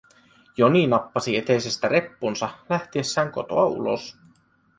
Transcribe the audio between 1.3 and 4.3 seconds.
eteisestä reppunsa lähtiessään kotoa ulos.